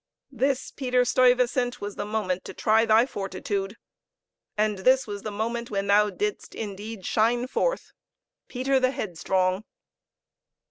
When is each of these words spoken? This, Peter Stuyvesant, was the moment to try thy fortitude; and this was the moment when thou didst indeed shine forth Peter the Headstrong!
This, 0.31 0.71
Peter 0.71 1.05
Stuyvesant, 1.05 1.79
was 1.79 1.95
the 1.95 2.07
moment 2.07 2.43
to 2.45 2.55
try 2.55 2.87
thy 2.87 3.05
fortitude; 3.05 3.77
and 4.57 4.79
this 4.79 5.05
was 5.05 5.21
the 5.21 5.29
moment 5.29 5.69
when 5.69 5.85
thou 5.85 6.09
didst 6.09 6.55
indeed 6.55 7.05
shine 7.05 7.45
forth 7.45 7.91
Peter 8.47 8.79
the 8.79 8.89
Headstrong! 8.89 9.63